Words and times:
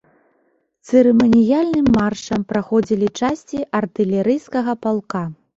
Цырыманіяльным 0.87 1.87
маршам 1.97 2.47
праходзілі 2.53 3.07
часці 3.21 3.57
артылерыйскага 3.81 4.73
палка. 4.89 5.23